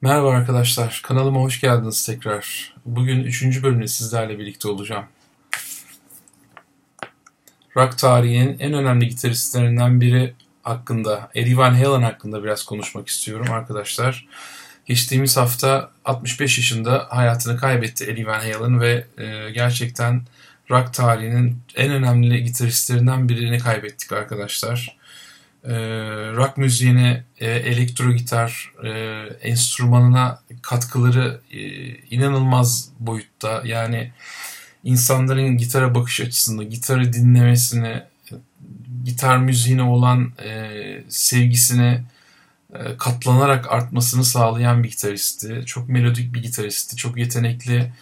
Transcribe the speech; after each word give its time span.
Merhaba 0.00 0.30
arkadaşlar, 0.30 1.00
kanalıma 1.04 1.40
hoş 1.40 1.60
geldiniz 1.60 2.06
tekrar. 2.06 2.74
Bugün 2.86 3.24
üçüncü 3.24 3.62
bölümde 3.62 3.88
sizlerle 3.88 4.38
birlikte 4.38 4.68
olacağım. 4.68 5.04
Rock 7.76 7.98
tarihinin 7.98 8.58
en 8.58 8.72
önemli 8.72 9.08
gitaristlerinden 9.08 10.00
biri 10.00 10.34
hakkında, 10.62 11.30
Eddie 11.34 11.56
Van 11.56 11.74
Halen 11.74 12.02
hakkında 12.02 12.44
biraz 12.44 12.64
konuşmak 12.64 13.08
istiyorum 13.08 13.46
arkadaşlar. 13.50 14.26
Geçtiğimiz 14.86 15.36
hafta 15.36 15.90
65 16.04 16.58
yaşında 16.58 17.06
hayatını 17.10 17.56
kaybetti 17.56 18.04
Eddie 18.04 18.26
Van 18.26 18.40
Halen 18.40 18.80
ve 18.80 19.06
e, 19.18 19.50
gerçekten 19.50 20.22
rock 20.70 20.94
tarihinin 20.94 21.58
en 21.76 21.90
önemli 21.90 22.42
gitaristlerinden 22.42 23.28
birini 23.28 23.58
kaybettik 23.58 24.12
arkadaşlar 24.12 24.96
e, 25.66 25.74
rock 26.36 26.56
müziğine, 26.56 27.24
e, 27.38 27.50
elektro 27.50 28.12
gitar 28.12 28.72
e, 28.84 28.90
enstrümanına 29.42 30.40
katkıları 30.62 31.40
e, 31.50 31.60
inanılmaz 32.10 32.88
boyutta. 33.00 33.62
Yani 33.64 34.12
insanların 34.84 35.56
gitara 35.56 35.94
bakış 35.94 36.20
açısını, 36.20 36.64
gitarı 36.64 37.12
dinlemesine, 37.12 38.06
gitar 39.04 39.38
müziğine 39.38 39.82
olan 39.82 40.32
e, 40.44 40.70
sevgisine 41.08 42.04
e, 42.74 42.96
katlanarak 42.98 43.72
artmasını 43.72 44.24
sağlayan 44.24 44.82
bir 44.84 44.90
gitaristi. 44.90 45.62
Çok 45.66 45.88
melodik 45.88 46.34
bir 46.34 46.42
gitaristi, 46.42 46.96
çok 46.96 47.16
yetenekli, 47.16 47.92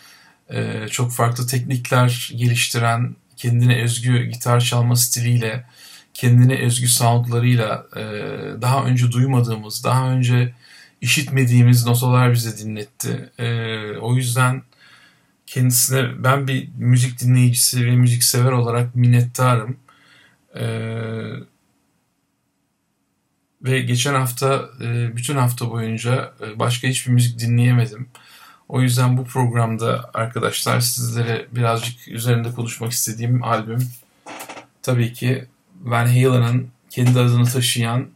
e, 0.50 0.88
çok 0.91 1.12
farklı 1.12 1.46
teknikler 1.46 2.33
geliştiren, 2.36 3.16
kendine 3.36 3.83
özgü 3.83 4.24
gitar 4.24 4.60
çalma 4.60 4.96
stiliyle 4.96 5.64
kendine 6.14 6.59
özgü 6.66 6.88
soundlarıyla 6.88 7.86
e, 7.96 8.02
daha 8.62 8.84
önce 8.84 9.12
duymadığımız, 9.12 9.84
daha 9.84 10.10
önce 10.10 10.55
işitmediğimiz 11.00 11.86
notalar 11.86 12.32
bize 12.32 12.59
dinletti. 12.59 13.30
E, 13.38 13.46
o 13.98 14.14
yüzden 14.14 14.62
kendisine 15.47 16.24
ben 16.24 16.48
bir 16.48 16.69
müzik 16.78 17.20
dinleyicisi 17.20 17.86
ve 17.86 17.91
müzik 17.91 18.24
sever 18.24 18.52
olarak 18.52 18.94
minnettarım. 18.94 19.77
E, 20.56 20.64
ve 23.62 23.80
geçen 23.80 24.14
hafta 24.14 24.69
e, 24.80 25.17
bütün 25.17 25.36
hafta 25.36 25.70
boyunca 25.70 26.33
e, 26.41 26.58
başka 26.58 26.89
hiçbir 26.89 27.12
müzik 27.12 27.39
dinleyemedim. 27.39 28.08
O 28.69 28.80
yüzden 28.83 29.17
bu 29.17 29.24
programda 29.24 30.11
arkadaşlar 30.14 30.80
sizlere 30.80 31.46
birazcık 31.52 32.08
üzerinde 32.08 32.52
konuşmak 32.52 32.92
istediğim 32.92 33.44
albüm 33.44 33.89
tabii 34.83 35.12
ki 35.12 35.46
Van 35.84 36.06
Halen'ın 36.06 36.70
kendi 36.90 37.18
adını 37.20 37.44
taşıyan 37.44 38.08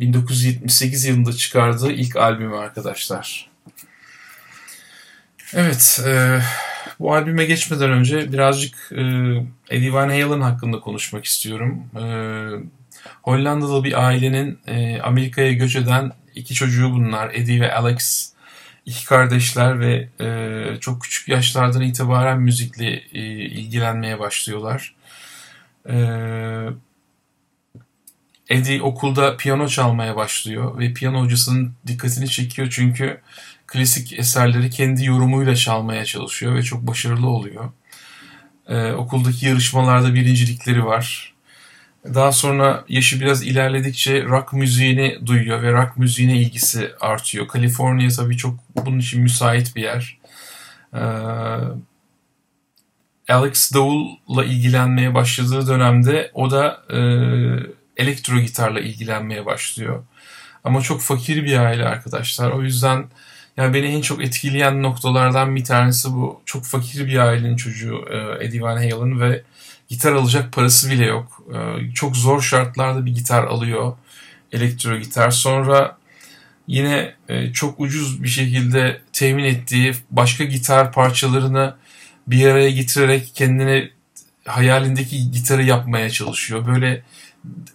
1978 0.00 1.04
yılında 1.04 1.32
çıkardığı 1.32 1.92
ilk 1.92 2.16
albümü 2.16 2.56
arkadaşlar. 2.56 3.50
Evet, 5.54 6.00
e, 6.06 6.40
bu 7.00 7.14
albüme 7.14 7.44
geçmeden 7.44 7.90
önce 7.90 8.32
birazcık 8.32 8.92
e, 8.92 9.02
Eddie 9.70 9.92
Van 9.92 10.08
Halen 10.08 10.40
hakkında 10.40 10.80
konuşmak 10.80 11.24
istiyorum. 11.24 11.84
E, 11.96 12.04
Hollandalı 13.22 13.84
bir 13.84 14.06
ailenin 14.06 14.58
e, 14.66 15.00
Amerika'ya 15.00 15.52
göç 15.52 15.76
eden 15.76 16.12
iki 16.34 16.54
çocuğu 16.54 16.92
bunlar. 16.92 17.30
Eddie 17.34 17.60
ve 17.60 17.74
Alex. 17.74 18.32
iki 18.86 19.06
kardeşler 19.06 19.80
ve 19.80 20.08
e, 20.20 20.80
çok 20.80 21.02
küçük 21.02 21.28
yaşlardan 21.28 21.82
itibaren 21.82 22.40
müzikle 22.40 23.02
e, 23.12 23.20
ilgilenmeye 23.30 24.18
başlıyorlar. 24.18 24.94
Ee, 25.88 26.68
Eddie 28.48 28.82
okulda 28.82 29.36
piyano 29.36 29.68
çalmaya 29.68 30.16
başlıyor 30.16 30.78
ve 30.78 30.92
piyano 30.92 31.20
hocasının 31.20 31.74
dikkatini 31.86 32.28
çekiyor 32.28 32.68
çünkü 32.70 33.20
klasik 33.66 34.18
eserleri 34.18 34.70
kendi 34.70 35.04
yorumuyla 35.04 35.54
çalmaya 35.54 36.04
çalışıyor 36.04 36.54
ve 36.54 36.62
çok 36.62 36.86
başarılı 36.86 37.28
oluyor. 37.28 37.72
Ee, 38.68 38.92
okuldaki 38.92 39.46
yarışmalarda 39.46 40.14
birincilikleri 40.14 40.84
var. 40.84 41.34
Daha 42.04 42.32
sonra 42.32 42.84
yaşı 42.88 43.20
biraz 43.20 43.42
ilerledikçe 43.42 44.24
rock 44.24 44.52
müziğini 44.52 45.18
duyuyor 45.26 45.62
ve 45.62 45.72
rock 45.72 45.98
müziğine 45.98 46.38
ilgisi 46.38 46.90
artıyor. 47.00 47.48
Kaliforniya 47.48 48.08
tabii 48.08 48.36
çok 48.36 48.54
bunun 48.86 48.98
için 48.98 49.22
müsait 49.22 49.76
bir 49.76 49.82
yer. 49.82 50.18
Ee, 50.94 51.00
Alex 53.28 53.74
Davulla 53.74 54.44
ilgilenmeye 54.44 55.14
başladığı 55.14 55.68
dönemde 55.68 56.30
o 56.34 56.50
da 56.50 56.82
e, 56.90 56.98
elektro 57.96 58.38
gitarla 58.38 58.80
ilgilenmeye 58.80 59.46
başlıyor. 59.46 60.04
Ama 60.64 60.80
çok 60.80 61.00
fakir 61.00 61.44
bir 61.44 61.58
aile 61.58 61.84
arkadaşlar. 61.84 62.50
O 62.50 62.62
yüzden 62.62 63.04
yani 63.56 63.74
beni 63.74 63.86
en 63.86 64.00
çok 64.00 64.24
etkileyen 64.24 64.82
noktalardan 64.82 65.56
bir 65.56 65.64
tanesi 65.64 66.12
bu. 66.12 66.42
Çok 66.44 66.64
fakir 66.64 67.06
bir 67.06 67.18
ailenin 67.18 67.56
çocuğu 67.56 68.04
e, 68.10 68.44
Eddie 68.44 68.62
Van 68.62 68.76
Halen 68.76 69.20
ve 69.20 69.42
gitar 69.88 70.12
alacak 70.12 70.52
parası 70.52 70.90
bile 70.90 71.04
yok. 71.04 71.42
E, 71.54 71.90
çok 71.94 72.16
zor 72.16 72.40
şartlarda 72.42 73.06
bir 73.06 73.14
gitar 73.14 73.44
alıyor. 73.44 73.96
Elektro 74.52 74.98
gitar. 74.98 75.30
Sonra 75.30 75.98
yine 76.66 77.14
e, 77.28 77.52
çok 77.52 77.80
ucuz 77.80 78.22
bir 78.22 78.28
şekilde 78.28 79.00
temin 79.12 79.44
ettiği 79.44 79.94
başka 80.10 80.44
gitar 80.44 80.92
parçalarını 80.92 81.74
bir 82.26 82.46
araya 82.46 82.70
getirerek 82.70 83.32
kendine 83.34 83.90
hayalindeki 84.46 85.30
gitarı 85.30 85.62
yapmaya 85.64 86.10
çalışıyor. 86.10 86.66
Böyle 86.66 87.02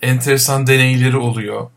enteresan 0.01 0.67
deneyleri 0.67 1.17
oluyor. 1.17 1.71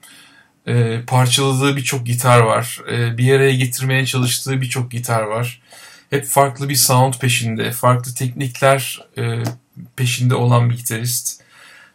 E, 0.66 1.00
parçaladığı 1.06 1.76
birçok 1.76 2.06
gitar 2.06 2.40
var. 2.40 2.78
E, 2.92 3.18
bir 3.18 3.34
araya 3.34 3.54
getirmeye 3.54 4.06
çalıştığı 4.06 4.60
birçok 4.60 4.90
gitar 4.90 5.22
var. 5.22 5.62
Hep 6.10 6.24
farklı 6.24 6.68
bir 6.68 6.74
sound 6.74 7.14
peşinde, 7.14 7.70
farklı 7.70 8.14
teknikler 8.14 9.00
e, 9.18 9.42
peşinde 9.96 10.34
olan 10.34 10.70
bir 10.70 10.76
gitarist. 10.76 11.42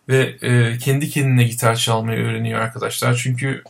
Ve 0.10 0.36
e, 0.42 0.78
kendi 0.78 1.10
kendine 1.10 1.44
gitar 1.44 1.76
çalmayı 1.76 2.20
öğreniyor 2.20 2.62
arkadaşlar. 2.62 3.16
Çünkü 3.24 3.64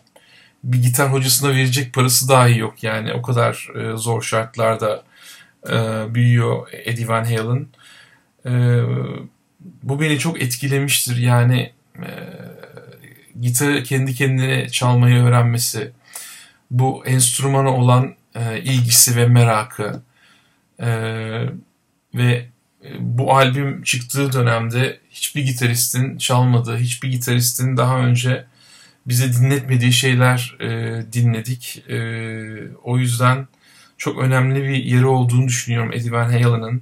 bir 0.63 0.81
gitar 0.81 1.11
hocasına 1.13 1.49
verecek 1.49 1.93
parası 1.93 2.29
dahi 2.29 2.59
yok 2.59 2.83
yani 2.83 3.13
o 3.13 3.21
kadar 3.21 3.67
e, 3.75 3.97
zor 3.97 4.21
şartlarda 4.21 5.03
e, 5.69 6.05
büyüyor 6.15 6.67
Eddie 6.71 7.07
Van 7.07 7.25
Halen. 7.25 7.67
E, 8.45 8.51
bu 9.83 10.01
beni 10.01 10.19
çok 10.19 10.41
etkilemiştir 10.41 11.17
yani 11.17 11.71
e, 11.95 12.11
gitarı 13.41 13.83
kendi 13.83 14.15
kendine 14.15 14.69
çalmayı 14.69 15.23
öğrenmesi, 15.23 15.91
bu 16.71 17.05
enstrümana 17.05 17.69
olan 17.69 18.15
e, 18.35 18.61
ilgisi 18.61 19.15
ve 19.15 19.27
merakı 19.27 20.01
e, 20.79 20.89
ve 22.15 22.45
bu 22.99 23.35
albüm 23.35 23.83
çıktığı 23.83 24.33
dönemde 24.33 24.99
hiçbir 25.09 25.45
gitaristin 25.45 26.17
çalmadığı, 26.17 26.77
hiçbir 26.77 27.11
gitaristin 27.11 27.77
daha 27.77 27.99
önce 27.99 28.45
bize 29.07 29.33
dinletmediği 29.33 29.93
şeyler 29.93 30.55
e, 30.59 31.01
dinledik. 31.13 31.83
E, 31.89 31.97
o 32.83 32.97
yüzden 32.97 33.47
çok 33.97 34.19
önemli 34.19 34.63
bir 34.63 34.83
yeri 34.83 35.05
olduğunu 35.05 35.47
düşünüyorum 35.47 35.91
Eddie 35.93 36.11
Van 36.11 36.29
Halen'ın 36.29 36.81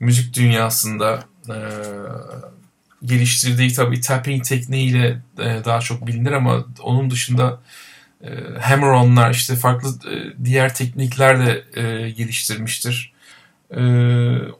müzik 0.00 0.36
dünyasında. 0.36 1.24
E, 1.48 1.56
geliştirdiği 3.04 3.72
tabii 3.72 4.00
tapping 4.00 4.44
tekniğiyle 4.44 5.22
e, 5.38 5.64
daha 5.64 5.80
çok 5.80 6.06
bilinir 6.06 6.32
ama 6.32 6.64
onun 6.82 7.10
dışında 7.10 7.60
e, 8.24 8.28
hammer-on'lar 8.60 9.30
işte 9.30 9.56
farklı 9.56 9.88
e, 9.88 10.44
diğer 10.44 10.74
teknikler 10.74 11.46
de 11.46 11.64
e, 11.80 12.10
geliştirmiştir. 12.10 13.12
E, 13.70 13.82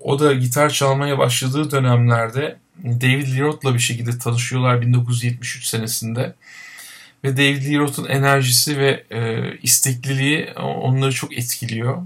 o 0.01 0.19
da 0.19 0.33
gitar 0.33 0.71
çalmaya 0.71 1.19
başladığı 1.19 1.71
dönemlerde 1.71 2.57
David 2.85 3.35
Lee 3.35 3.41
Roth'la 3.41 3.75
bir 3.75 3.79
şekilde 3.79 4.19
tanışıyorlar 4.19 4.81
1973 4.81 5.67
senesinde. 5.67 6.35
Ve 7.27 7.37
David 7.37 7.73
Lee 7.73 7.79
Roth'un 7.79 8.05
enerjisi 8.05 8.79
ve 8.79 9.05
e, 9.11 9.53
istekliliği 9.63 10.53
onları 10.61 11.13
çok 11.13 11.39
etkiliyor. 11.39 12.03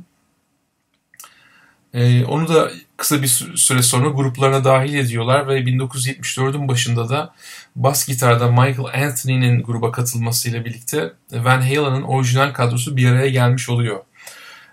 E, 1.95 2.25
onu 2.25 2.49
da 2.49 2.71
kısa 2.97 3.23
bir 3.23 3.27
süre 3.57 3.83
sonra 3.83 4.09
gruplarına 4.09 4.65
dahil 4.65 4.95
ediyorlar 4.95 5.49
ve 5.49 5.61
1974'ün 5.61 6.69
başında 6.69 7.09
da 7.09 7.35
bas 7.77 8.07
gitarda 8.07 8.51
Michael 8.51 9.05
Anthony'nin 9.07 9.63
gruba 9.63 9.93
katılmasıyla 9.93 10.65
birlikte 10.65 11.13
Van 11.33 11.61
Halen'ın 11.61 12.03
orijinal 12.03 12.53
kadrosu 12.53 12.97
bir 12.97 13.09
araya 13.11 13.29
gelmiş 13.29 13.69
oluyor. 13.69 14.01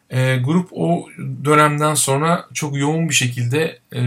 E, 0.09 0.37
grup 0.37 0.69
o 0.71 1.09
dönemden 1.45 1.93
sonra 1.93 2.45
çok 2.53 2.77
yoğun 2.77 3.09
bir 3.09 3.13
şekilde 3.13 3.79
e, 3.95 4.01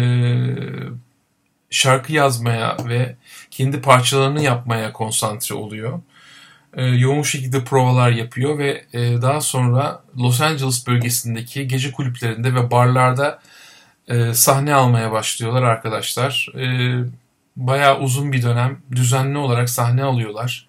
şarkı 1.71 2.13
yazmaya 2.13 2.77
ve 2.89 3.17
kendi 3.51 3.81
parçalarını 3.81 4.43
yapmaya 4.43 4.93
konsantre 4.93 5.55
oluyor 5.55 6.01
e, 6.77 6.85
yoğun 6.85 7.23
şekilde 7.23 7.65
provalar 7.65 8.11
yapıyor 8.11 8.59
ve 8.59 8.85
e, 8.93 9.23
daha 9.23 9.41
sonra 9.41 10.03
Los 10.19 10.41
Angeles 10.41 10.87
bölgesindeki 10.87 11.69
gece 11.69 11.93
kulüplerinde 11.93 12.55
ve 12.55 12.71
barlarda 12.71 13.41
e, 14.09 14.35
sahne 14.35 14.75
almaya 14.75 15.13
başlıyorlar 15.13 15.63
arkadaşlar. 15.63 16.49
E, 16.59 16.65
bayağı 17.57 18.01
uzun 18.01 18.33
bir 18.33 18.43
dönem 18.43 18.79
düzenli 18.93 19.39
olarak 19.39 19.71
sahne 19.71 20.03
alıyorlar. 20.05 20.69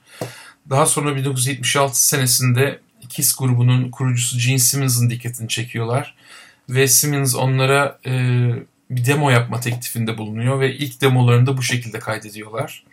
Daha 0.70 0.86
sonra 0.86 1.16
1976 1.16 2.06
senesinde 2.06 2.80
Kiss 3.10 3.36
grubunun 3.36 3.92
kurucusu 3.92 4.38
Gene 4.40 4.60
Simmons'ın 4.60 5.10
dikkatini 5.10 5.48
çekiyorlar. 5.48 6.16
Ve 6.70 6.88
Simmons 6.88 7.36
onlara 7.36 8.00
e, 8.06 8.12
bir 8.90 9.06
demo 9.06 9.30
yapma 9.30 9.60
teklifinde 9.60 10.18
bulunuyor 10.18 10.60
ve 10.60 10.76
ilk 10.76 11.02
demolarını 11.02 11.46
da 11.46 11.58
bu 11.58 11.64
şekilde 11.64 12.00
kaydediyorlar. 12.00 12.84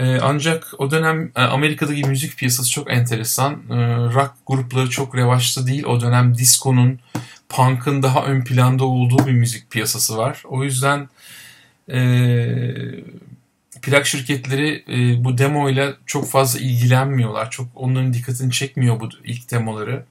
Ancak 0.00 0.66
o 0.78 0.90
dönem 0.90 1.32
e, 1.36 1.40
Amerika'daki 1.40 2.04
müzik 2.04 2.36
piyasası 2.36 2.70
çok 2.70 2.90
enteresan. 2.90 3.52
E, 3.52 3.76
rock 3.96 4.32
grupları 4.46 4.90
çok 4.90 5.16
revaçta 5.16 5.66
değil. 5.66 5.84
O 5.84 6.00
dönem 6.00 6.34
disco'nun, 6.38 7.00
punk'ın 7.48 8.02
daha 8.02 8.24
ön 8.24 8.44
planda 8.44 8.84
olduğu 8.84 9.26
bir 9.26 9.32
müzik 9.32 9.70
piyasası 9.70 10.18
var. 10.18 10.42
O 10.44 10.64
yüzden 10.64 11.08
e, 11.92 11.98
plak 13.82 14.06
şirketleri 14.06 14.84
e, 14.88 15.24
bu 15.24 15.38
demo 15.38 15.70
ile 15.70 15.94
çok 16.06 16.28
fazla 16.28 16.60
ilgilenmiyorlar. 16.60 17.50
Çok 17.50 17.66
onların 17.74 18.12
dikkatini 18.12 18.52
çekmiyor 18.52 19.00
bu 19.00 19.08
ilk 19.24 19.50
demoları. 19.50 20.04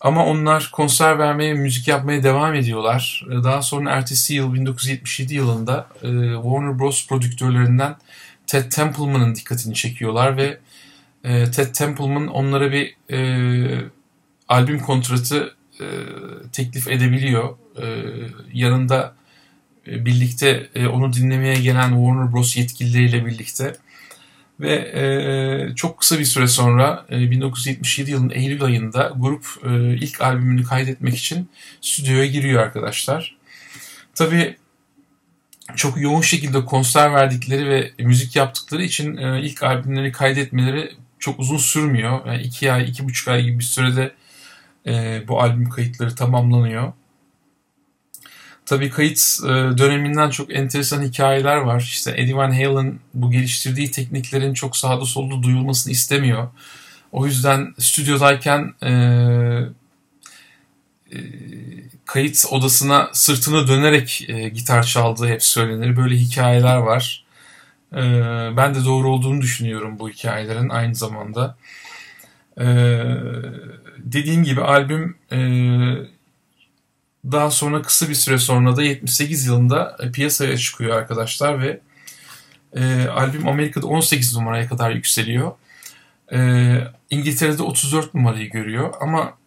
Ama 0.00 0.26
onlar 0.26 0.70
konser 0.72 1.18
vermeye, 1.18 1.54
müzik 1.54 1.88
yapmaya 1.88 2.22
devam 2.22 2.54
ediyorlar. 2.54 3.26
E, 3.30 3.44
daha 3.44 3.62
sonra 3.62 3.90
ertesi 3.90 4.34
yıl 4.34 4.54
1977 4.54 5.34
yılında 5.34 5.86
e, 6.02 6.08
Warner 6.34 6.78
Bros. 6.78 7.08
prodüktörlerinden 7.08 7.96
Ted 8.46 8.70
Templeman'ın 8.70 9.34
dikkatini 9.34 9.74
çekiyorlar 9.74 10.36
ve 10.36 10.58
e, 11.24 11.50
Ted 11.50 11.74
Templeman 11.74 12.28
onlara 12.28 12.72
bir 12.72 12.96
e, 13.10 13.90
albüm 14.48 14.80
kontratı 14.80 15.54
e, 15.80 15.86
teklif 16.52 16.88
edebiliyor. 16.88 17.56
E, 17.82 17.86
yanında 18.52 19.14
e, 19.86 20.04
birlikte 20.04 20.68
e, 20.74 20.86
onu 20.86 21.12
dinlemeye 21.12 21.54
gelen 21.54 21.88
Warner 21.88 22.32
Bros. 22.32 22.56
yetkilileriyle 22.56 23.26
birlikte 23.26 23.76
ve 24.60 24.74
e, 24.74 25.74
çok 25.74 25.98
kısa 25.98 26.18
bir 26.18 26.24
süre 26.24 26.46
sonra 26.46 27.06
e, 27.10 27.30
1977 27.30 28.10
yılının 28.10 28.30
Eylül 28.30 28.62
ayında 28.62 29.12
grup 29.16 29.46
e, 29.66 29.94
ilk 29.94 30.20
albümünü 30.20 30.64
kaydetmek 30.64 31.16
için 31.16 31.48
stüdyoya 31.80 32.26
giriyor 32.26 32.62
arkadaşlar. 32.62 33.36
Tabii 34.14 34.56
çok 35.76 36.00
yoğun 36.00 36.20
şekilde 36.20 36.64
konser 36.64 37.14
verdikleri 37.14 37.68
ve 37.68 37.92
müzik 37.98 38.36
yaptıkları 38.36 38.82
için 38.82 39.16
e, 39.16 39.42
ilk 39.42 39.62
albümleri 39.62 40.12
kaydetmeleri 40.12 40.92
çok 41.18 41.38
uzun 41.40 41.56
sürmüyor. 41.56 42.26
Yani 42.26 42.42
iki 42.42 42.72
ay, 42.72 42.90
iki 42.90 43.04
buçuk 43.04 43.28
ay 43.28 43.42
gibi 43.42 43.58
bir 43.58 43.64
sürede 43.64 44.14
e, 44.86 45.22
bu 45.28 45.40
albüm 45.42 45.70
kayıtları 45.70 46.14
tamamlanıyor. 46.14 46.92
Tabii 48.66 48.90
kayıt 48.90 49.40
e, 49.44 49.48
döneminden 49.48 50.30
çok 50.30 50.54
enteresan 50.54 51.02
hikayeler 51.02 51.56
var. 51.56 51.80
İşte 51.80 52.14
Eddie 52.16 52.36
Van 52.36 52.52
Halen 52.52 52.98
bu 53.14 53.30
geliştirdiği 53.30 53.90
tekniklerin 53.90 54.54
çok 54.54 54.76
sağda 54.76 55.04
solda 55.04 55.42
duyulmasını 55.42 55.92
istemiyor. 55.92 56.48
O 57.12 57.26
yüzden 57.26 57.74
stüdyodayken 57.78 58.74
e, 58.82 58.90
e, 61.12 61.18
kayıt 62.14 62.44
odasına 62.50 63.10
sırtını 63.12 63.68
dönerek 63.68 64.24
e, 64.28 64.48
gitar 64.48 64.82
çaldığı 64.82 65.28
hep 65.28 65.42
söylenir. 65.42 65.96
Böyle 65.96 66.16
hikayeler 66.16 66.76
var. 66.76 67.24
E, 67.92 68.00
ben 68.56 68.74
de 68.74 68.84
doğru 68.84 69.10
olduğunu 69.10 69.40
düşünüyorum 69.40 69.98
bu 69.98 70.10
hikayelerin 70.10 70.68
aynı 70.68 70.94
zamanda. 70.94 71.56
E, 72.60 72.66
dediğim 73.98 74.44
gibi 74.44 74.60
albüm 74.60 75.16
e, 75.32 75.38
daha 77.24 77.50
sonra 77.50 77.82
kısa 77.82 78.08
bir 78.08 78.14
süre 78.14 78.38
sonra 78.38 78.76
da 78.76 78.82
78 78.82 79.46
yılında 79.46 79.96
e, 80.00 80.10
piyasaya 80.10 80.56
çıkıyor 80.56 80.96
arkadaşlar 80.96 81.62
ve 81.62 81.80
e, 82.76 83.08
albüm 83.08 83.48
Amerika'da 83.48 83.86
18 83.86 84.36
numaraya 84.36 84.68
kadar 84.68 84.90
yükseliyor. 84.90 85.52
E, 86.32 86.38
İngiltere'de 87.10 87.62
34 87.62 88.14
numarayı 88.14 88.50
görüyor 88.50 88.94
ama 89.00 89.38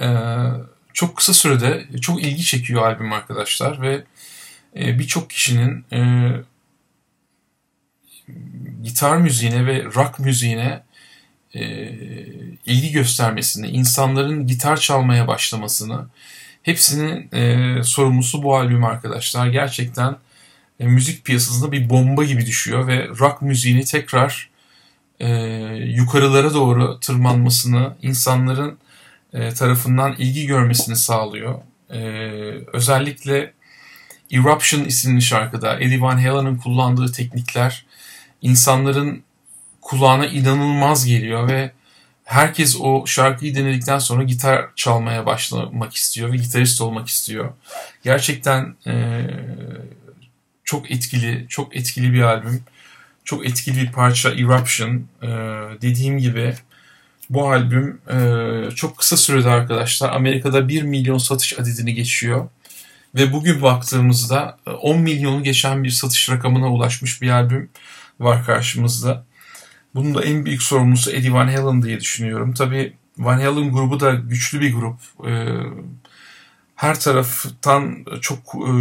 e, 0.00 0.08
çok 0.94 1.16
kısa 1.16 1.32
sürede 1.32 1.86
çok 2.00 2.22
ilgi 2.22 2.44
çekiyor 2.44 2.82
albüm 2.82 3.12
arkadaşlar 3.12 3.80
ve 3.80 4.04
e, 4.76 4.98
birçok 4.98 5.30
kişinin 5.30 5.84
e, 5.92 6.30
gitar 8.82 9.16
müziğine 9.16 9.66
ve 9.66 9.84
rock 9.84 10.18
müziğine 10.18 10.82
e, 11.54 11.88
ilgi 12.66 12.92
göstermesini, 12.92 13.68
insanların 13.68 14.46
gitar 14.46 14.76
çalmaya 14.76 15.28
başlamasını 15.28 16.06
hepsinin 16.62 17.32
e, 17.32 17.82
sorumlusu 17.82 18.42
bu 18.42 18.56
albüm 18.56 18.84
arkadaşlar. 18.84 19.46
Gerçekten 19.46 20.16
e, 20.80 20.86
müzik 20.86 21.24
piyasasında 21.24 21.72
bir 21.72 21.90
bomba 21.90 22.24
gibi 22.24 22.46
düşüyor 22.46 22.86
ve 22.86 23.08
rock 23.08 23.42
müziğini 23.42 23.84
tekrar 23.84 24.50
e, 25.20 25.28
yukarılara 25.86 26.54
doğru 26.54 27.00
tırmanmasını, 27.00 27.96
insanların 28.02 28.78
e, 29.34 29.54
tarafından 29.54 30.12
ilgi 30.12 30.46
görmesini 30.46 30.96
sağlıyor. 30.96 31.60
E, 31.90 31.98
özellikle 32.72 33.52
Eruption 34.32 34.84
isimli 34.84 35.22
şarkıda 35.22 35.80
Eddie 35.80 36.00
Van 36.00 36.16
Halen'ın 36.16 36.56
kullandığı 36.56 37.12
teknikler 37.12 37.86
insanların 38.42 39.22
kulağına 39.80 40.26
inanılmaz 40.26 41.06
geliyor 41.06 41.48
ve 41.48 41.72
herkes 42.24 42.76
o 42.80 43.06
şarkıyı 43.06 43.54
dinledikten 43.54 43.98
sonra 43.98 44.22
gitar 44.22 44.66
çalmaya 44.76 45.26
başlamak 45.26 45.94
istiyor 45.94 46.32
ve 46.32 46.36
gitarist 46.36 46.80
olmak 46.80 47.08
istiyor. 47.08 47.52
Gerçekten 48.02 48.74
e, 48.86 49.26
çok 50.64 50.90
etkili, 50.90 51.46
çok 51.48 51.76
etkili 51.76 52.12
bir 52.12 52.22
albüm. 52.22 52.62
Çok 53.24 53.46
etkili 53.46 53.82
bir 53.82 53.92
parça 53.92 54.30
Eruption. 54.30 55.06
E, 55.22 55.28
dediğim 55.82 56.18
gibi 56.18 56.54
bu 57.30 57.50
albüm 57.50 58.00
e, 58.10 58.70
çok 58.70 58.98
kısa 58.98 59.16
sürede 59.16 59.50
arkadaşlar 59.50 60.12
Amerika'da 60.12 60.68
1 60.68 60.82
milyon 60.82 61.18
satış 61.18 61.58
adedini 61.58 61.94
geçiyor. 61.94 62.48
Ve 63.14 63.32
bugün 63.32 63.62
baktığımızda 63.62 64.58
10 64.80 65.00
milyonu 65.00 65.42
geçen 65.42 65.84
bir 65.84 65.90
satış 65.90 66.30
rakamına 66.30 66.72
ulaşmış 66.72 67.22
bir 67.22 67.30
albüm 67.30 67.70
var 68.20 68.44
karşımızda. 68.44 69.24
Bunun 69.94 70.14
da 70.14 70.24
en 70.24 70.44
büyük 70.44 70.62
sorumlusu 70.62 71.10
Eddie 71.10 71.32
Van 71.32 71.48
Halen 71.48 71.82
diye 71.82 72.00
düşünüyorum. 72.00 72.54
Tabi 72.54 72.92
Van 73.18 73.40
Halen 73.40 73.72
grubu 73.72 74.00
da 74.00 74.14
güçlü 74.14 74.60
bir 74.60 74.74
grup. 74.74 74.96
Ee, 75.26 75.46
her 76.76 77.00
taraftan 77.00 78.04
çok 78.20 78.38
e, 78.54 78.72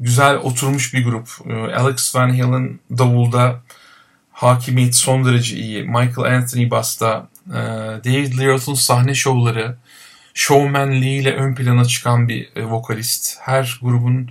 güzel 0.00 0.36
oturmuş 0.36 0.94
bir 0.94 1.04
grup. 1.04 1.28
Ee, 1.46 1.52
Alex 1.52 2.14
Van 2.14 2.40
Halen 2.40 2.78
davulda 2.98 3.62
hakimiyet 4.36 4.94
son 4.94 5.24
derece 5.24 5.56
iyi. 5.56 5.82
Michael 5.82 6.36
Anthony 6.36 6.70
basta, 6.70 7.28
e, 7.48 7.54
David 8.04 8.38
Lee 8.38 8.76
sahne 8.76 9.14
şovları, 9.14 9.76
showmanliği 10.34 11.20
ile 11.20 11.34
ön 11.34 11.54
plana 11.54 11.84
çıkan 11.84 12.28
bir 12.28 12.48
e, 12.56 12.64
vokalist. 12.64 13.36
Her 13.40 13.78
grubun 13.82 14.30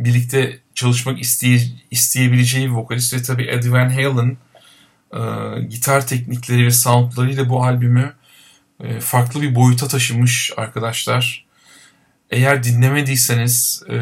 birlikte 0.00 0.58
çalışmak 0.74 1.20
isteye, 1.20 1.60
isteyebileceği 1.90 2.66
bir 2.66 2.74
vokalist 2.74 3.14
ve 3.14 3.22
tabii 3.22 3.46
Eddie 3.46 3.72
Van 3.72 3.90
Halen 3.90 4.36
e, 5.14 5.62
gitar 5.62 6.06
teknikleri 6.06 6.66
ve 6.66 6.70
soundlarıyla 6.70 7.48
bu 7.48 7.64
albümü 7.64 8.14
e, 8.80 9.00
farklı 9.00 9.42
bir 9.42 9.54
boyuta 9.54 9.88
taşımış 9.88 10.52
arkadaşlar. 10.56 11.44
Eğer 12.30 12.64
dinlemediyseniz 12.64 13.82
e, 13.88 13.96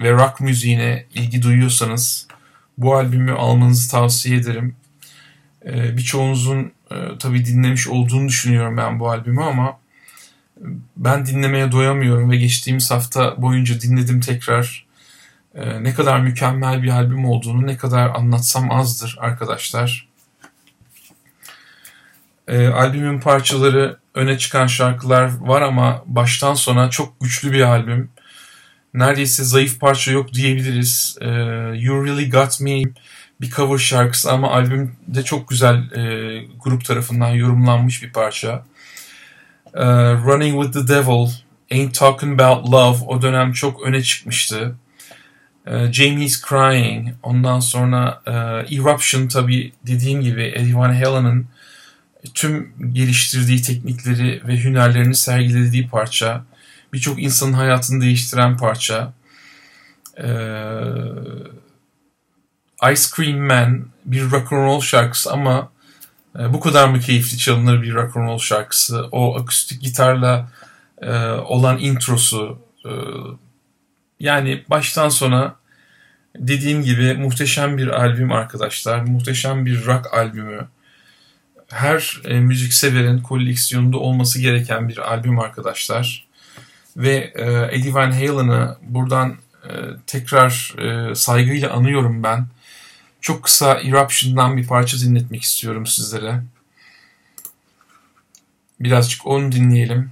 ve 0.00 0.12
rock 0.12 0.40
müziğine 0.40 1.06
ilgi 1.14 1.42
duyuyorsanız 1.42 2.25
bu 2.78 2.94
albümü 2.94 3.32
almanızı 3.32 3.90
tavsiye 3.90 4.36
ederim. 4.38 4.76
E, 5.64 5.96
birçoğunuzun 5.96 6.72
e, 6.90 6.96
tabii 7.18 7.44
dinlemiş 7.44 7.88
olduğunu 7.88 8.28
düşünüyorum 8.28 8.76
ben 8.76 9.00
bu 9.00 9.10
albümü 9.10 9.42
ama 9.42 9.78
ben 10.96 11.26
dinlemeye 11.26 11.72
doyamıyorum 11.72 12.30
ve 12.30 12.36
geçtiğimiz 12.36 12.90
hafta 12.90 13.42
boyunca 13.42 13.80
dinledim 13.80 14.20
tekrar 14.20 14.86
e, 15.54 15.84
ne 15.84 15.94
kadar 15.94 16.20
mükemmel 16.20 16.82
bir 16.82 16.88
albüm 16.88 17.24
olduğunu 17.24 17.66
ne 17.66 17.76
kadar 17.76 18.08
anlatsam 18.08 18.70
azdır 18.70 19.16
arkadaşlar. 19.20 20.08
E, 22.48 22.68
albümün 22.68 23.20
parçaları 23.20 23.96
öne 24.14 24.38
çıkan 24.38 24.66
şarkılar 24.66 25.30
var 25.40 25.62
ama 25.62 26.02
baştan 26.06 26.54
sona 26.54 26.90
çok 26.90 27.20
güçlü 27.20 27.52
bir 27.52 27.60
albüm. 27.60 28.10
Neredeyse 28.96 29.44
zayıf 29.44 29.80
parça 29.80 30.12
yok 30.12 30.32
diyebiliriz. 30.32 31.18
E, 31.20 31.28
you 31.74 32.06
Really 32.06 32.30
Got 32.30 32.60
Me 32.60 32.82
bir 33.40 33.50
cover 33.50 33.78
şarkısı 33.78 34.32
ama 34.32 34.50
albümde 34.50 35.22
çok 35.24 35.48
güzel 35.48 35.76
e, 35.92 36.44
grup 36.64 36.84
tarafından 36.84 37.28
yorumlanmış 37.28 38.02
bir 38.02 38.12
parça. 38.12 38.64
E, 39.74 39.84
Running 40.14 40.64
With 40.64 40.72
The 40.72 40.94
Devil, 40.94 41.28
Ain't 41.72 41.94
Talking 41.94 42.40
About 42.40 42.72
Love 42.72 42.98
o 43.06 43.22
dönem 43.22 43.52
çok 43.52 43.82
öne 43.82 44.02
çıkmıştı. 44.02 44.76
E, 45.66 45.92
Jamie's 45.92 46.42
Crying, 46.48 47.08
ondan 47.22 47.60
sonra 47.60 48.22
e, 48.26 48.30
Eruption 48.76 49.28
tabi 49.28 49.72
dediğim 49.86 50.20
gibi 50.20 50.42
Eddie 50.42 50.74
Van 50.74 50.94
Halen'ın 50.94 51.46
tüm 52.34 52.72
geliştirdiği 52.92 53.62
teknikleri 53.62 54.42
ve 54.48 54.64
hünerlerini 54.64 55.14
sergilediği 55.14 55.88
parça. 55.88 56.44
Birçok 56.96 57.22
insanın 57.22 57.52
hayatını 57.52 58.00
değiştiren 58.00 58.56
parça. 58.56 59.12
E, 60.18 60.28
Ice 62.92 63.02
Cream 63.16 63.38
Man 63.38 63.86
bir 64.04 64.30
rock 64.30 64.52
and 64.52 64.66
roll 64.66 64.80
şarkısı 64.80 65.32
ama 65.32 65.72
e, 66.38 66.52
bu 66.52 66.60
kadar 66.60 66.88
mı 66.88 67.00
keyifli 67.00 67.38
çalınır 67.38 67.82
bir 67.82 67.94
rock 67.94 68.16
and 68.16 68.28
roll 68.28 68.38
şarkısı? 68.38 69.08
O 69.12 69.36
akustik 69.38 69.82
gitarla 69.82 70.48
e, 71.02 71.16
olan 71.30 71.78
introsu 71.78 72.58
e, 72.84 72.90
yani 74.20 74.64
baştan 74.70 75.08
sona 75.08 75.56
dediğim 76.38 76.82
gibi 76.82 77.14
muhteşem 77.14 77.78
bir 77.78 77.88
albüm 77.88 78.32
arkadaşlar. 78.32 79.00
Muhteşem 79.00 79.66
bir 79.66 79.86
rock 79.86 80.14
albümü. 80.14 80.68
Her 81.68 82.20
e, 82.24 82.40
müzik 82.40 82.72
severin 82.72 83.18
koleksiyonunda 83.18 83.98
olması 83.98 84.40
gereken 84.40 84.88
bir 84.88 85.12
albüm 85.12 85.38
arkadaşlar. 85.38 86.25
Ve 86.96 87.32
e, 87.34 87.76
Eddie 87.76 87.94
Van 87.94 88.12
Halen'ı 88.12 88.76
buradan 88.82 89.36
e, 89.64 89.70
tekrar 90.06 90.74
e, 90.78 91.14
saygıyla 91.14 91.72
anıyorum 91.72 92.22
ben. 92.22 92.46
Çok 93.20 93.42
kısa 93.42 93.74
Eruption'dan 93.74 94.56
bir 94.56 94.66
parça 94.66 94.98
dinletmek 94.98 95.42
istiyorum 95.42 95.86
sizlere. 95.86 96.42
Birazcık 98.80 99.26
onu 99.26 99.52
dinleyelim. 99.52 100.10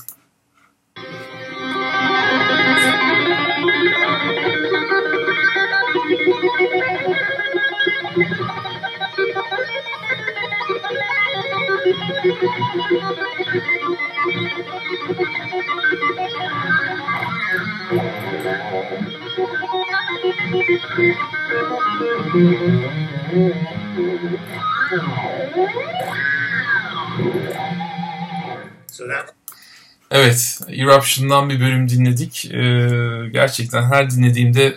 Evet, 30.10 30.60
Eruption'dan 30.68 31.50
bir 31.50 31.60
bölüm 31.60 31.88
dinledik. 31.88 32.44
Ee, 32.54 32.88
gerçekten 33.32 33.82
her 33.82 34.10
dinlediğimde 34.10 34.74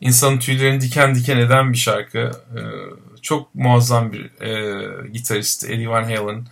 insanın 0.00 0.38
tüylerini 0.38 0.80
diken 0.80 1.14
diken 1.14 1.38
eden 1.38 1.72
bir 1.72 1.78
şarkı. 1.78 2.18
Ee, 2.18 2.60
çok 3.22 3.54
muazzam 3.54 4.12
bir 4.12 4.42
e, 4.42 5.08
gitarist 5.08 5.64
Eddie 5.64 5.88
Van 5.88 6.04
Halen. 6.04 6.46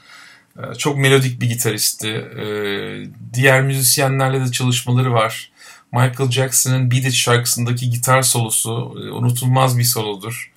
Ee, 0.58 0.74
çok 0.74 0.98
melodik 0.98 1.40
bir 1.40 1.48
gitaristi. 1.48 2.08
Ee, 2.08 3.06
diğer 3.34 3.62
müzisyenlerle 3.62 4.40
de 4.40 4.52
çalışmaları 4.52 5.12
var. 5.12 5.53
Michael 5.94 6.30
Jackson'ın 6.30 6.90
Beat 6.90 7.04
It 7.04 7.12
şarkısındaki 7.12 7.90
gitar 7.90 8.22
solosu 8.22 8.94
e, 8.96 9.10
unutulmaz 9.10 9.78
bir 9.78 9.84
solodur. 9.84 10.52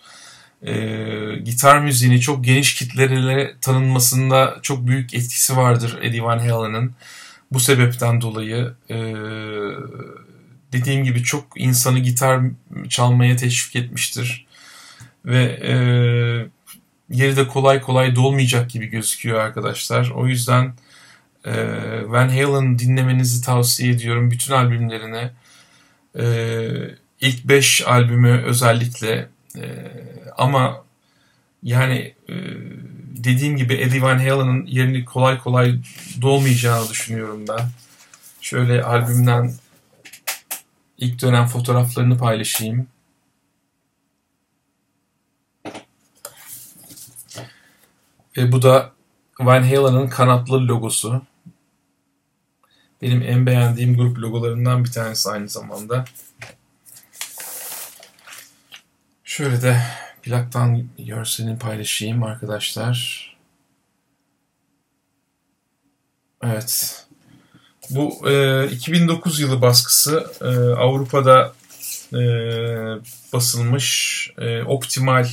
E, 0.65 0.75
gitar 1.43 1.79
müziğini 1.79 2.21
çok 2.21 2.43
geniş 2.43 2.75
kitlelere 2.75 3.55
tanınmasında 3.61 4.59
çok 4.61 4.87
büyük 4.87 5.13
etkisi 5.13 5.57
vardır 5.57 5.99
Eddie 6.01 6.23
Van 6.23 6.39
Halen'ın. 6.39 6.95
Bu 7.51 7.59
sebepten 7.59 8.21
dolayı 8.21 8.73
e, 8.89 8.95
dediğim 10.73 11.03
gibi 11.03 11.23
çok 11.23 11.45
insanı 11.55 11.99
gitar 11.99 12.41
çalmaya 12.89 13.35
teşvik 13.35 13.75
etmiştir. 13.75 14.47
Ve 15.25 15.43
e, 15.63 15.73
yeri 17.09 17.37
de 17.37 17.47
kolay 17.47 17.81
kolay 17.81 18.15
dolmayacak 18.15 18.69
gibi 18.69 18.85
gözüküyor 18.85 19.39
arkadaşlar. 19.39 20.09
O 20.09 20.27
yüzden 20.27 20.73
Van 22.07 22.29
Halen 22.29 22.79
dinlemenizi 22.79 23.41
tavsiye 23.41 23.93
ediyorum. 23.93 24.31
Bütün 24.31 24.53
albümlerini. 24.53 25.31
E, 26.19 26.25
ilk 27.21 27.45
5 27.45 27.87
albümü 27.87 28.43
özellikle. 28.45 29.29
E, 29.57 29.63
ama 30.37 30.83
yani 31.63 32.13
e, 32.29 32.35
dediğim 33.23 33.57
gibi 33.57 33.73
Eddie 33.73 34.01
Van 34.01 34.17
Halen'ın 34.17 34.65
yerini 34.65 35.05
kolay 35.05 35.39
kolay 35.39 35.79
dolmayacağını 36.21 36.89
düşünüyorum 36.89 37.45
ben. 37.49 37.69
Şöyle 38.41 38.83
albümden 38.83 39.53
ilk 40.97 41.21
dönem 41.21 41.45
fotoğraflarını 41.45 42.17
paylaşayım. 42.17 42.87
Ve 48.37 48.51
bu 48.51 48.61
da 48.61 48.91
Van 49.39 49.63
Halen'ın 49.63 50.07
kanatlı 50.07 50.67
logosu. 50.67 51.21
Benim 53.01 53.21
en 53.21 53.45
beğendiğim 53.45 53.97
grup 53.97 54.17
logolarından 54.17 54.83
bir 54.83 54.91
tanesi 54.91 55.29
aynı 55.29 55.49
zamanda. 55.49 56.05
Şöyle 59.23 59.61
de 59.61 59.81
plaktan 60.21 60.87
görselini 60.97 61.59
paylaşayım 61.59 62.23
arkadaşlar. 62.23 63.27
Evet. 66.43 67.05
Bu 67.89 68.29
e, 68.29 68.65
2009 68.71 69.39
yılı 69.39 69.61
baskısı 69.61 70.31
e, 70.41 70.47
Avrupa'da 70.79 71.53
e, 72.13 72.19
basılmış 73.33 74.31
e, 74.37 74.63
Optimal 74.63 75.27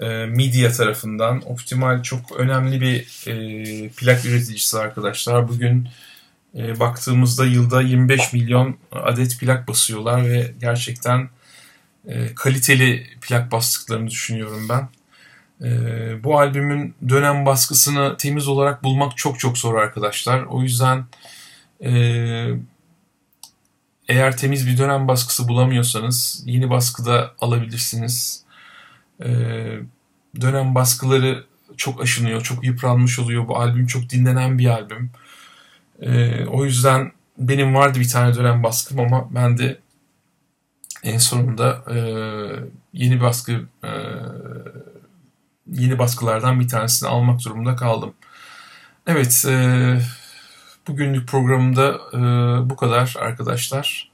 e, 0.00 0.06
Media 0.26 0.72
tarafından. 0.72 1.52
Optimal 1.52 2.02
çok 2.02 2.32
önemli 2.32 2.80
bir 2.80 3.26
e, 3.26 3.88
plak 3.88 4.24
üreticisi 4.24 4.78
arkadaşlar. 4.78 5.48
Bugün 5.48 5.88
e, 6.56 6.80
baktığımızda 6.80 7.46
yılda 7.46 7.82
25 7.82 8.32
milyon 8.32 8.76
adet 8.92 9.40
plak 9.40 9.68
basıyorlar 9.68 10.24
ve 10.24 10.54
gerçekten 10.60 11.28
e, 12.06 12.34
kaliteli 12.34 13.06
plak 13.20 13.52
bastıklarını 13.52 14.10
düşünüyorum 14.10 14.68
ben. 14.68 14.88
E, 15.66 16.24
bu 16.24 16.38
albümün 16.38 16.94
dönem 17.08 17.46
baskısını 17.46 18.16
temiz 18.16 18.48
olarak 18.48 18.84
bulmak 18.84 19.16
çok 19.16 19.38
çok 19.38 19.58
zor 19.58 19.74
arkadaşlar. 19.74 20.42
O 20.42 20.62
yüzden 20.62 21.04
e, 21.84 21.90
eğer 24.08 24.36
temiz 24.36 24.66
bir 24.66 24.78
dönem 24.78 25.08
baskısı 25.08 25.48
bulamıyorsanız 25.48 26.42
yeni 26.46 26.70
baskıda 26.70 27.34
alabilirsiniz. 27.40 28.44
E, 29.24 29.30
dönem 30.40 30.74
baskıları 30.74 31.44
çok 31.76 32.02
aşınıyor, 32.02 32.40
çok 32.40 32.64
yıpranmış 32.64 33.18
oluyor. 33.18 33.48
Bu 33.48 33.56
albüm 33.56 33.86
çok 33.86 34.10
dinlenen 34.10 34.58
bir 34.58 34.66
albüm. 34.66 35.10
E, 36.00 36.44
o 36.46 36.64
yüzden 36.64 37.12
benim 37.38 37.74
vardı 37.74 38.00
bir 38.00 38.08
tane 38.08 38.34
dönem 38.34 38.62
baskım 38.62 39.00
ama 39.00 39.28
ben 39.34 39.58
de 39.58 39.78
en 41.02 41.18
sonunda 41.18 41.84
e, 41.90 41.96
yeni 42.92 43.20
baskı 43.20 43.52
e, 43.84 43.90
yeni 45.66 45.98
baskılardan 45.98 46.60
bir 46.60 46.68
tanesini 46.68 47.08
almak 47.08 47.44
durumunda 47.44 47.76
kaldım. 47.76 48.14
Evet, 49.06 49.44
e, 49.48 50.00
bugünlük 50.88 51.28
programda 51.28 52.00
e, 52.12 52.20
bu 52.70 52.76
kadar 52.76 53.14
arkadaşlar. 53.18 54.09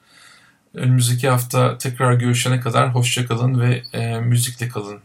Önümüzdeki 0.77 1.29
hafta 1.29 1.79
tekrar 1.79 2.15
görüşene 2.15 2.61
kadar 2.61 2.95
hoşçakalın 2.95 3.61
ve 3.61 3.83
e, 3.93 4.21
müzikle 4.21 4.69
kalın. 4.69 5.01